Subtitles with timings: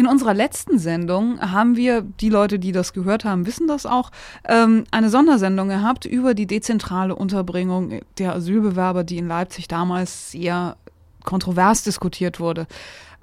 [0.00, 4.10] In unserer letzten Sendung haben wir, die Leute, die das gehört haben, wissen das auch,
[4.48, 10.78] ähm, eine Sondersendung gehabt über die dezentrale Unterbringung der Asylbewerber, die in Leipzig damals sehr
[11.24, 12.66] kontrovers diskutiert wurde.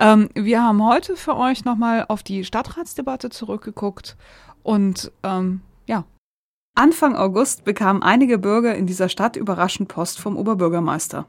[0.00, 4.16] Ähm, wir haben heute für euch nochmal auf die Stadtratsdebatte zurückgeguckt
[4.64, 6.02] und ähm, ja.
[6.74, 11.26] Anfang August bekamen einige Bürger in dieser Stadt überraschend Post vom Oberbürgermeister.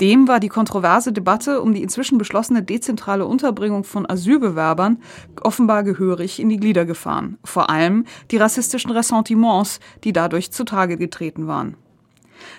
[0.00, 4.98] Dem war die kontroverse Debatte um die inzwischen beschlossene dezentrale Unterbringung von Asylbewerbern
[5.42, 7.38] offenbar gehörig in die Glieder gefahren.
[7.44, 11.76] Vor allem die rassistischen Ressentiments, die dadurch zutage getreten waren.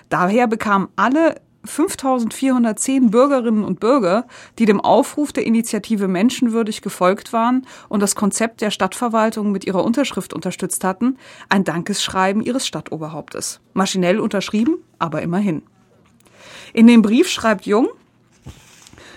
[0.08, 4.26] Daher bekamen alle 5410 Bürgerinnen und Bürger,
[4.58, 9.84] die dem Aufruf der Initiative Menschenwürdig gefolgt waren und das Konzept der Stadtverwaltung mit ihrer
[9.84, 11.18] Unterschrift unterstützt hatten,
[11.48, 13.60] ein Dankesschreiben ihres Stadtoberhauptes.
[13.74, 15.62] Maschinell unterschrieben, aber immerhin.
[16.72, 17.88] In dem Brief schreibt Jung,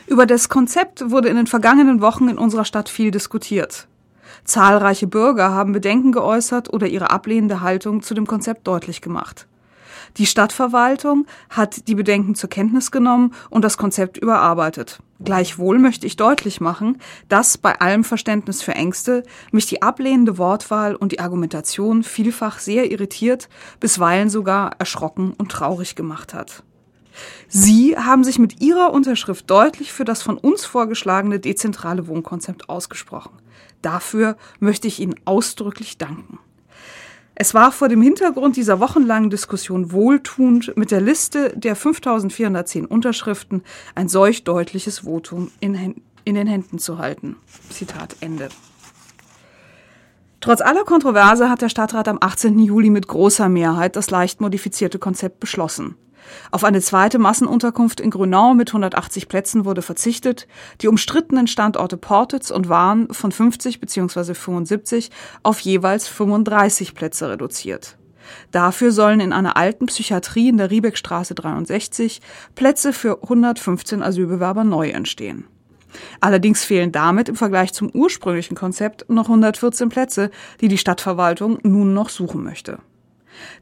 [0.08, 3.88] über das Konzept wurde in den vergangenen Wochen in unserer Stadt viel diskutiert.
[4.44, 9.48] Zahlreiche Bürger haben Bedenken geäußert oder ihre ablehnende Haltung zu dem Konzept deutlich gemacht.
[10.18, 15.00] Die Stadtverwaltung hat die Bedenken zur Kenntnis genommen und das Konzept überarbeitet.
[15.24, 20.96] Gleichwohl möchte ich deutlich machen, dass bei allem Verständnis für Ängste mich die ablehnende Wortwahl
[20.96, 23.48] und die Argumentation vielfach sehr irritiert,
[23.80, 26.64] bisweilen sogar erschrocken und traurig gemacht hat.
[27.48, 33.34] Sie haben sich mit Ihrer Unterschrift deutlich für das von uns vorgeschlagene dezentrale Wohnkonzept ausgesprochen.
[33.82, 36.40] Dafür möchte ich Ihnen ausdrücklich danken.
[37.36, 43.64] Es war vor dem Hintergrund dieser wochenlangen Diskussion wohltuend, mit der Liste der 5410 Unterschriften
[43.96, 47.38] ein solch deutliches Votum in, in den Händen zu halten.
[47.70, 48.50] Zitat Ende.
[50.42, 52.60] Trotz aller Kontroverse hat der Stadtrat am 18.
[52.60, 55.96] Juli mit großer Mehrheit das leicht modifizierte Konzept beschlossen.
[56.52, 60.48] Auf eine zweite Massenunterkunft in Grünau mit 180 Plätzen wurde verzichtet.
[60.82, 64.34] Die umstrittenen Standorte Portitz und Wahn von 50 bzw.
[64.34, 65.12] 75
[65.44, 67.98] auf jeweils 35 Plätze reduziert.
[68.52, 72.22] Dafür sollen in einer alten Psychiatrie in der Riebeckstraße 63
[72.56, 75.46] Plätze für 115 Asylbewerber neu entstehen.
[76.20, 80.32] Allerdings fehlen damit im Vergleich zum ursprünglichen Konzept noch 114 Plätze,
[80.62, 82.80] die die Stadtverwaltung nun noch suchen möchte.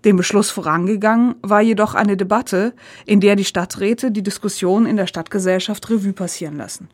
[0.06, 2.74] Dem Beschluss vorangegangen war jedoch eine Debatte,
[3.06, 6.90] in der die Stadträte die Diskussion in der Stadtgesellschaft Revue passieren lassen.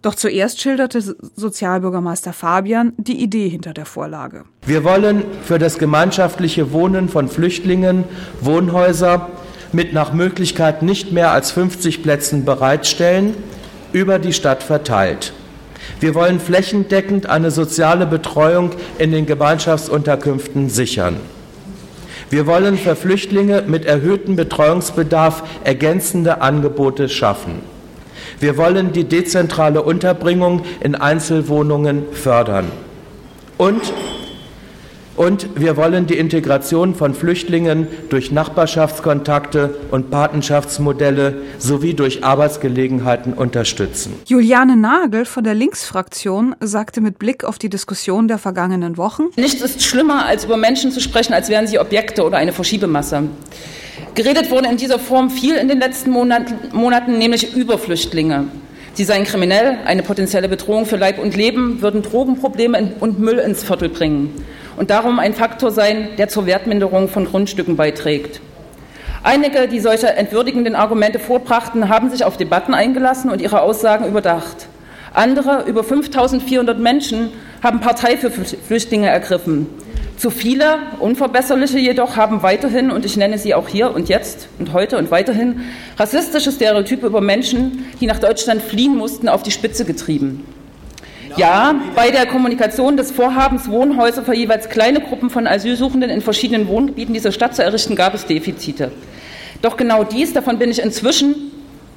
[0.00, 4.44] Doch zuerst schilderte Sozialbürgermeister Fabian die Idee hinter der Vorlage.
[4.64, 8.04] Wir wollen für das gemeinschaftliche Wohnen von Flüchtlingen
[8.40, 9.28] Wohnhäuser
[9.72, 13.34] mit nach Möglichkeit nicht mehr als 50 Plätzen bereitstellen,
[13.92, 15.32] über die Stadt verteilt.
[16.00, 21.16] Wir wollen flächendeckend eine soziale Betreuung in den Gemeinschaftsunterkünften sichern.
[22.30, 27.62] Wir wollen für Flüchtlinge mit erhöhtem Betreuungsbedarf ergänzende Angebote schaffen.
[28.38, 32.70] Wir wollen die dezentrale Unterbringung in Einzelwohnungen fördern.
[33.56, 33.80] Und
[35.18, 44.14] und wir wollen die Integration von Flüchtlingen durch Nachbarschaftskontakte und Patenschaftsmodelle sowie durch Arbeitsgelegenheiten unterstützen.
[44.26, 49.60] Juliane Nagel von der Linksfraktion sagte mit Blick auf die Diskussion der vergangenen Wochen, Nichts
[49.60, 53.24] ist schlimmer, als über Menschen zu sprechen, als wären sie Objekte oder eine Verschiebemasse.
[54.14, 58.44] Geredet wurde in dieser Form viel in den letzten Monaten, nämlich über Flüchtlinge.
[58.94, 63.64] Sie seien kriminell, eine potenzielle Bedrohung für Leib und Leben, würden Drogenprobleme und Müll ins
[63.64, 64.32] Viertel bringen
[64.78, 68.40] und darum ein Faktor sein, der zur Wertminderung von Grundstücken beiträgt.
[69.22, 74.68] Einige, die solche entwürdigenden Argumente vorbrachten, haben sich auf Debatten eingelassen und ihre Aussagen überdacht.
[75.12, 77.30] Andere, über 5400 Menschen,
[77.62, 79.66] haben Partei für Flüchtlinge ergriffen.
[80.16, 84.72] Zu viele, unverbesserliche jedoch, haben weiterhin, und ich nenne sie auch hier und jetzt und
[84.72, 85.62] heute und weiterhin,
[85.96, 90.44] rassistische Stereotype über Menschen, die nach Deutschland fliehen mussten, auf die Spitze getrieben.
[91.38, 96.66] Ja, bei der Kommunikation des Vorhabens, Wohnhäuser für jeweils kleine Gruppen von Asylsuchenden in verschiedenen
[96.66, 98.90] Wohngebieten dieser Stadt zu errichten, gab es Defizite.
[99.62, 101.36] Doch genau dies, davon bin ich inzwischen,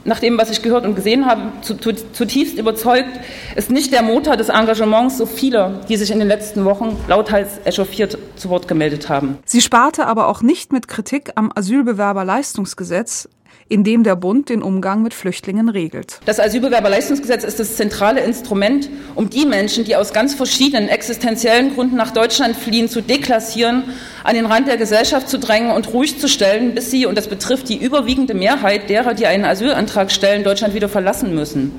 [0.06, 3.20] nach dem, was ich gehört und gesehen habe, zutiefst überzeugt,
[3.56, 7.62] ist nicht der Motor des Engagements so vieler, die sich in den letzten Wochen lauthals
[7.66, 9.40] echauffiert zu Wort gemeldet haben.
[9.46, 13.28] Sie sparte aber auch nicht mit Kritik am Asylbewerberleistungsgesetz,
[13.72, 16.20] in dem der Bund den Umgang mit Flüchtlingen regelt.
[16.26, 21.96] Das Asylbewerberleistungsgesetz ist das zentrale Instrument, um die Menschen, die aus ganz verschiedenen existenziellen Gründen
[21.96, 23.84] nach Deutschland fliehen, zu deklassieren,
[24.26, 27.30] an den Rand der Gesellschaft zu drängen und ruhig zu stellen, bis sie, und das
[27.30, 31.72] betrifft die überwiegende Mehrheit derer, die einen Asylantrag stellen, Deutschland wieder verlassen müssen.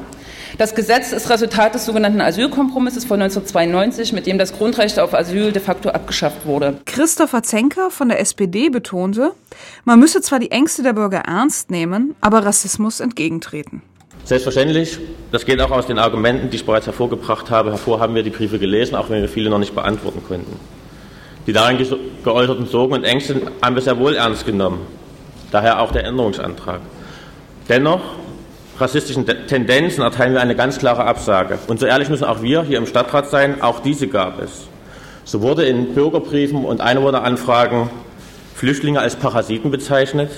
[0.59, 5.51] Das Gesetz ist Resultat des sogenannten Asylkompromisses von 1992, mit dem das Grundrecht auf Asyl
[5.51, 6.79] de facto abgeschafft wurde.
[6.85, 9.33] Christopher Zenker von der SPD betonte,
[9.85, 13.83] man müsse zwar die Ängste der Bürger ernst nehmen, aber Rassismus entgegentreten.
[14.25, 14.99] Selbstverständlich,
[15.33, 18.31] das geht auch aus den Argumenten, die ich bereits hervorgebracht habe, hervor haben wir die
[18.31, 20.61] Briefe gelesen, auch wenn wir viele noch nicht beantworten konnten.
[21.47, 21.79] Die darin
[22.23, 24.87] geäußerten Sorgen und Ängste haben wir sehr wohl ernst genommen.
[25.51, 26.81] Daher auch der Änderungsantrag.
[27.69, 28.01] Dennoch,
[28.83, 31.59] rassistischen Tendenzen erteilen wir eine ganz klare Absage.
[31.69, 34.67] Und so ehrlich müssen auch wir hier im Stadtrat sein, auch diese gab es.
[35.25, 37.89] So wurde in Bürgerbriefen und Einwohneranfragen
[38.55, 40.31] Flüchtlinge als Parasiten bezeichnet,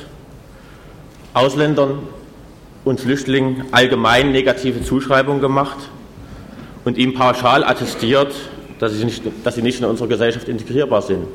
[1.32, 1.98] Ausländern
[2.84, 5.78] und Flüchtlingen allgemein negative Zuschreibungen gemacht
[6.84, 8.34] und ihm pauschal attestiert,
[8.78, 11.26] dass sie, nicht, dass sie nicht in unserer Gesellschaft integrierbar sind.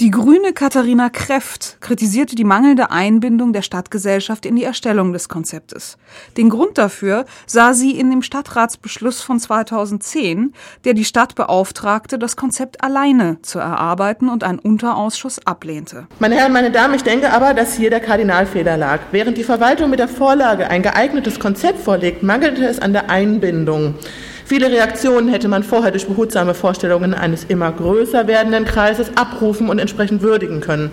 [0.00, 5.98] Die grüne Katharina Kreft kritisierte die mangelnde Einbindung der Stadtgesellschaft in die Erstellung des Konzeptes.
[6.36, 10.52] Den Grund dafür sah sie in dem Stadtratsbeschluss von 2010,
[10.84, 16.06] der die Stadt beauftragte, das Konzept alleine zu erarbeiten und einen Unterausschuss ablehnte.
[16.20, 19.00] Meine Herren, meine Damen, ich denke aber, dass hier der Kardinalfehler lag.
[19.10, 23.96] Während die Verwaltung mit der Vorlage ein geeignetes Konzept vorlegt, mangelte es an der Einbindung.
[24.48, 29.78] Viele Reaktionen hätte man vorher durch behutsame Vorstellungen eines immer größer werdenden Kreises abrufen und
[29.78, 30.90] entsprechend würdigen können.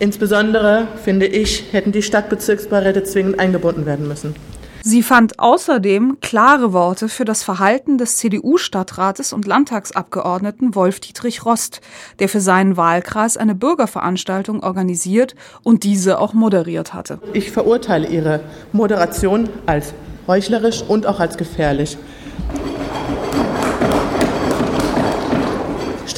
[0.00, 4.34] Insbesondere, finde ich, hätten die Stadtbezirksbeiräte zwingend eingebunden werden müssen.
[4.82, 11.80] Sie fand außerdem klare Worte für das Verhalten des CDU-Stadtrates und Landtagsabgeordneten Wolf-Dietrich Rost,
[12.18, 17.20] der für seinen Wahlkreis eine Bürgerveranstaltung organisiert und diese auch moderiert hatte.
[17.32, 18.40] Ich verurteile ihre
[18.72, 19.94] Moderation als
[20.26, 21.96] heuchlerisch und auch als gefährlich.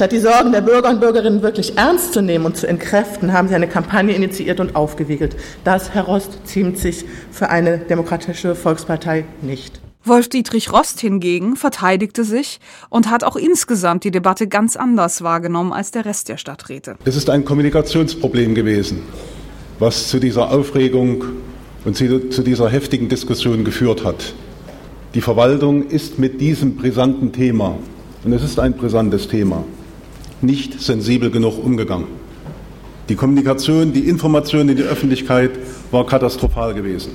[0.01, 3.49] Statt die Sorgen der Bürger und Bürgerinnen wirklich ernst zu nehmen und zu entkräften, haben
[3.49, 5.35] sie eine Kampagne initiiert und aufgewiegelt.
[5.63, 9.79] Das, Herr Rost, ziemt sich für eine demokratische Volkspartei nicht.
[10.03, 12.59] Wolf-Dietrich Rost hingegen verteidigte sich
[12.89, 16.95] und hat auch insgesamt die Debatte ganz anders wahrgenommen als der Rest der Stadträte.
[17.05, 19.03] Es ist ein Kommunikationsproblem gewesen,
[19.77, 21.25] was zu dieser Aufregung
[21.85, 24.33] und zu dieser heftigen Diskussion geführt hat.
[25.13, 27.77] Die Verwaltung ist mit diesem brisanten Thema,
[28.23, 29.63] und es ist ein brisantes Thema,
[30.43, 32.07] nicht sensibel genug umgegangen.
[33.09, 35.51] Die Kommunikation, die Information in die Öffentlichkeit
[35.91, 37.11] war katastrophal gewesen.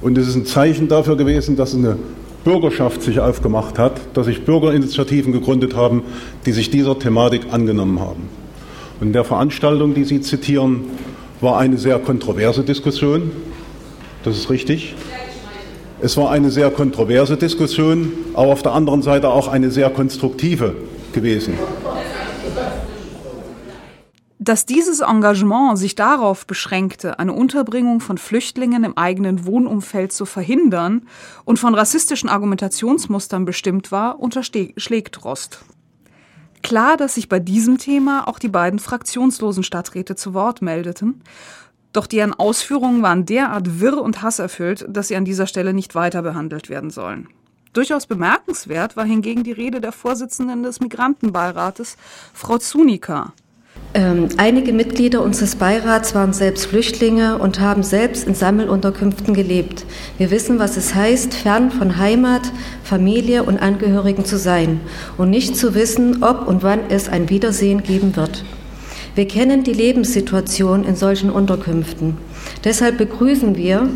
[0.00, 1.96] Und es ist ein Zeichen dafür gewesen, dass eine
[2.44, 6.02] Bürgerschaft sich aufgemacht hat, dass sich Bürgerinitiativen gegründet haben,
[6.44, 8.28] die sich dieser Thematik angenommen haben.
[9.00, 10.84] Und in der Veranstaltung, die Sie zitieren,
[11.40, 13.30] war eine sehr kontroverse Diskussion.
[14.24, 14.94] Das ist richtig.
[16.00, 20.74] Es war eine sehr kontroverse Diskussion, aber auf der anderen Seite auch eine sehr konstruktive
[21.12, 21.54] gewesen.
[24.44, 31.06] Dass dieses Engagement sich darauf beschränkte, eine Unterbringung von Flüchtlingen im eigenen Wohnumfeld zu verhindern
[31.44, 35.60] und von rassistischen Argumentationsmustern bestimmt war, unterschlägt Rost.
[36.60, 41.22] Klar, dass sich bei diesem Thema auch die beiden fraktionslosen Stadträte zu Wort meldeten,
[41.92, 46.22] doch deren Ausführungen waren derart wirr und hasserfüllt, dass sie an dieser Stelle nicht weiter
[46.22, 47.28] behandelt werden sollen.
[47.74, 51.96] Durchaus bemerkenswert war hingegen die Rede der Vorsitzenden des Migrantenbeirates,
[52.34, 53.34] Frau Zunika,
[53.94, 59.84] ähm, einige Mitglieder unseres Beirats waren selbst Flüchtlinge und haben selbst in Sammelunterkünften gelebt.
[60.16, 62.52] Wir wissen, was es heißt, fern von Heimat,
[62.82, 64.80] Familie und Angehörigen zu sein
[65.18, 68.44] und nicht zu wissen, ob und wann es ein Wiedersehen geben wird.
[69.14, 72.16] Wir kennen die Lebenssituation in solchen Unterkünften.
[72.64, 73.90] Deshalb begrüßen wir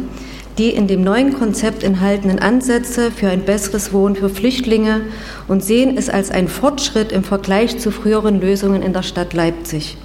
[0.58, 5.02] die in dem neuen Konzept enthaltenen Ansätze für ein besseres Wohnen für Flüchtlinge
[5.48, 9.98] und sehen es als einen Fortschritt im Vergleich zu früheren Lösungen in der Stadt Leipzig.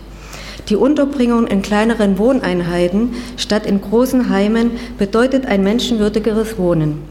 [0.70, 7.02] Die Unterbringung in kleineren Wohneinheiten statt in großen Heimen bedeutet ein menschenwürdigeres Wohnen.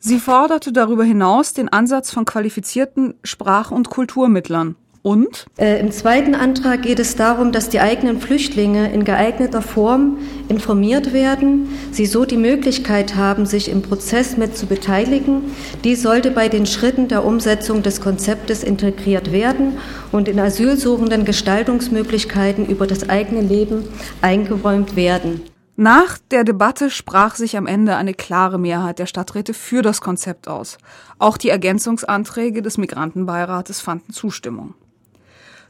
[0.00, 5.46] Sie forderte darüber hinaus den Ansatz von qualifizierten Sprach- und Kulturmittlern und?
[5.56, 11.12] Äh, Im zweiten Antrag geht es darum, dass die eigenen Flüchtlinge in geeigneter Form informiert
[11.12, 15.42] werden, sie so die Möglichkeit haben, sich im Prozess mit zu beteiligen.
[15.84, 19.78] Dies sollte bei den Schritten der Umsetzung des Konzeptes integriert werden
[20.12, 23.84] und in Asylsuchenden Gestaltungsmöglichkeiten über das eigene Leben
[24.20, 25.42] eingeräumt werden.
[25.80, 30.48] Nach der Debatte sprach sich am Ende eine klare Mehrheit der Stadträte für das Konzept
[30.48, 30.76] aus.
[31.20, 34.74] Auch die Ergänzungsanträge des Migrantenbeirates fanden Zustimmung.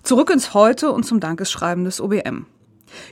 [0.09, 2.47] Zurück ins Heute und zum Dankeschreiben des OBM.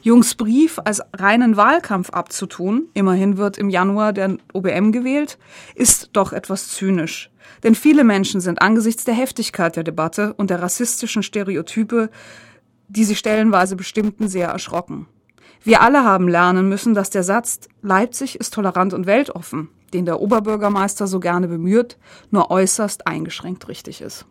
[0.01, 5.37] Jungs Brief als reinen Wahlkampf abzutun, immerhin wird im Januar der OBM gewählt,
[5.75, 7.31] ist doch etwas zynisch.
[7.63, 12.09] Denn viele Menschen sind angesichts der Heftigkeit der Debatte und der rassistischen Stereotype,
[12.89, 15.07] die sie stellenweise bestimmten, sehr erschrocken.
[15.63, 20.23] Wir alle haben lernen müssen, dass der Satz Leipzig ist tolerant und weltoffen, den der
[20.23, 21.99] Oberbürgermeister so gerne bemüht,
[22.31, 24.25] nur äußerst eingeschränkt richtig ist.